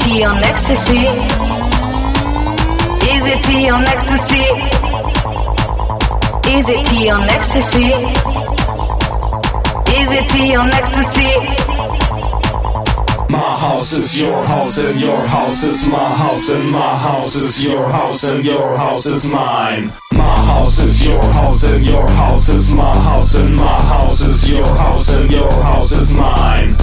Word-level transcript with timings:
tea 0.00 0.24
on 0.24 0.42
ecstasy? 0.44 0.98
Is 3.14 3.26
it 3.26 3.42
tea 3.44 3.68
on 3.70 3.82
ecstasy? 3.84 4.44
Is 6.50 6.68
it 6.68 6.86
tea 6.86 7.10
on 7.10 7.28
ecstasy? 7.30 7.92
It 10.16 10.28
tea 10.28 10.54
on 10.54 10.68
ecstasy? 10.72 11.26
My 13.28 13.56
house 13.58 13.92
is 13.94 14.20
your 14.20 14.44
house 14.44 14.78
and 14.78 15.00
your 15.00 15.26
house 15.26 15.64
is 15.64 15.86
my 15.88 16.08
house 16.22 16.50
and 16.50 16.70
my 16.70 16.96
house 16.98 17.34
is 17.34 17.64
your 17.64 17.88
house 17.88 18.22
and 18.22 18.44
your 18.44 18.76
house 18.76 19.06
is 19.06 19.28
mine. 19.28 19.92
My 20.12 20.38
house 20.46 20.78
is 20.78 21.04
your 21.04 21.22
house 21.32 21.64
and 21.64 21.84
your 21.84 22.08
house 22.10 22.48
is 22.48 22.72
my 22.72 22.96
house 22.96 23.34
and 23.34 23.56
my 23.56 23.82
house 23.82 24.20
is 24.20 24.48
your 24.48 24.66
house 24.76 25.08
and 25.12 25.28
your 25.30 25.52
house 25.62 25.90
is 25.90 26.12
mine. 26.14 26.76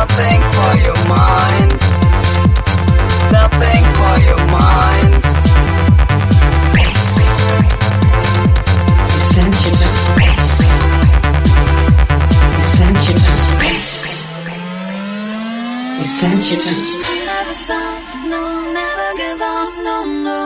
Something 0.00 0.40
for 0.56 0.72
your 0.86 1.00
mind. 1.12 1.72
Something 3.34 3.82
for 3.98 4.14
your 4.28 4.42
mind. 4.48 5.22
Space. 6.70 7.10
Sent 9.34 9.54
you 9.64 9.72
to 9.82 9.88
space. 10.00 10.50
We 12.56 12.62
sent 12.76 12.98
you 13.08 13.14
to 13.26 13.32
space. 13.44 13.94
We 15.98 16.04
sent 16.04 16.42
you 16.50 16.56
to 16.56 16.72
space. 16.74 17.26
Never 17.26 17.56
stop, 17.64 18.00
no, 18.32 18.42
never 18.72 19.08
give 19.18 19.40
up, 19.42 19.72
no, 19.84 19.96
no. 20.26 20.38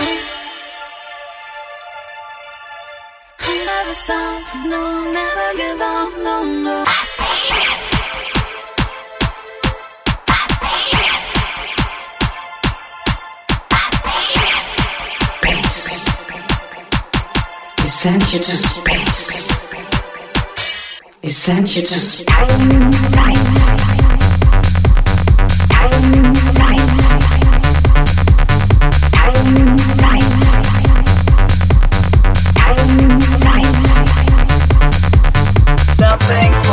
Never 3.71 3.95
stop, 3.95 4.43
no, 4.67 4.83
never 5.13 5.49
give 5.57 5.71
up, 5.71 5.74
He 17.85 17.91
sent 17.91 18.33
you 18.33 18.39
to 18.39 18.57
space. 18.57 19.53
He 21.21 21.29
sent 21.29 21.77
you 21.77 21.83
to 21.83 22.01
space. 22.01 22.25
Time. 22.27 22.93
Time. 23.13 23.45
Time. 32.55 32.85
Nothing. 36.01 36.64